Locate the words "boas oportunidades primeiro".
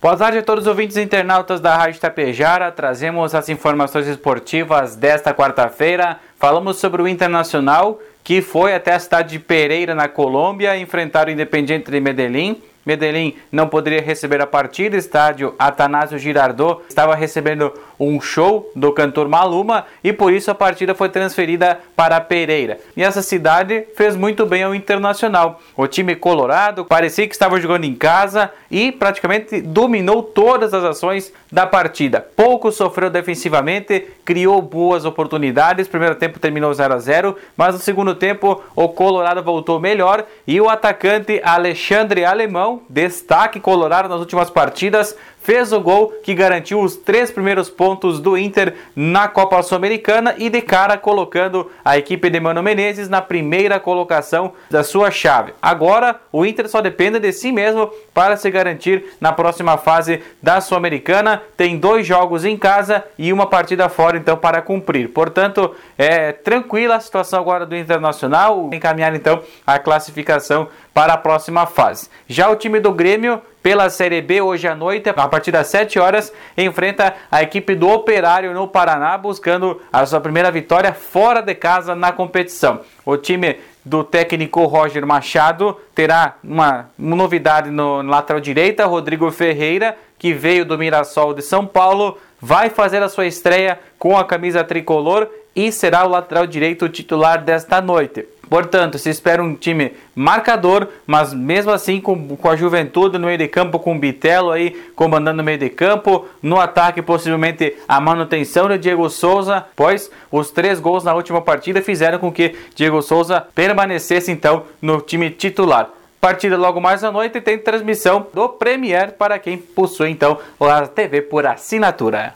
34.62-36.14